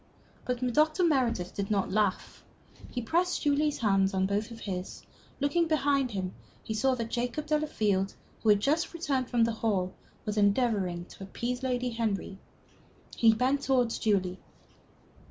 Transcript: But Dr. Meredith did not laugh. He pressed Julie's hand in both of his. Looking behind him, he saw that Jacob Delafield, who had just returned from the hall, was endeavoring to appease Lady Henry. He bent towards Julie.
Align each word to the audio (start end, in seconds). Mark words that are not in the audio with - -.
But 0.45 0.57
Dr. 0.73 1.03
Meredith 1.03 1.53
did 1.53 1.69
not 1.69 1.91
laugh. 1.91 2.43
He 2.89 3.03
pressed 3.03 3.43
Julie's 3.43 3.77
hand 3.77 4.11
in 4.15 4.25
both 4.25 4.49
of 4.49 4.61
his. 4.61 5.03
Looking 5.39 5.67
behind 5.67 6.09
him, 6.09 6.33
he 6.63 6.73
saw 6.73 6.95
that 6.95 7.11
Jacob 7.11 7.45
Delafield, 7.45 8.15
who 8.41 8.49
had 8.49 8.59
just 8.61 8.95
returned 8.95 9.29
from 9.29 9.43
the 9.43 9.51
hall, 9.51 9.93
was 10.25 10.37
endeavoring 10.37 11.05
to 11.05 11.23
appease 11.25 11.61
Lady 11.61 11.91
Henry. 11.91 12.39
He 13.15 13.31
bent 13.31 13.61
towards 13.61 13.99
Julie. 13.99 14.39